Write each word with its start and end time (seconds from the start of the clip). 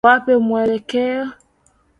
Wape 0.05 0.33
mwelekeo. 0.45 1.25